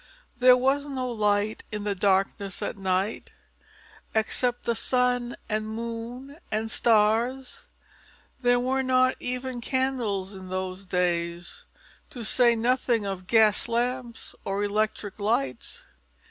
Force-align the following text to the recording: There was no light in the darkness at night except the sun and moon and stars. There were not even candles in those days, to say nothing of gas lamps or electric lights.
There 0.35 0.57
was 0.57 0.83
no 0.87 1.11
light 1.11 1.61
in 1.71 1.83
the 1.83 1.93
darkness 1.93 2.63
at 2.63 2.75
night 2.75 3.33
except 4.15 4.63
the 4.65 4.73
sun 4.73 5.35
and 5.47 5.67
moon 5.69 6.39
and 6.51 6.71
stars. 6.71 7.67
There 8.41 8.59
were 8.59 8.81
not 8.81 9.15
even 9.19 9.61
candles 9.61 10.33
in 10.33 10.49
those 10.49 10.85
days, 10.87 11.65
to 12.09 12.23
say 12.23 12.55
nothing 12.55 13.05
of 13.05 13.27
gas 13.27 13.67
lamps 13.67 14.33
or 14.43 14.63
electric 14.63 15.19
lights. 15.19 15.85